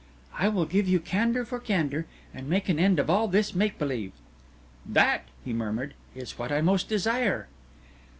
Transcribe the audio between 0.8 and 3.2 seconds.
you candour for candour, and make an end of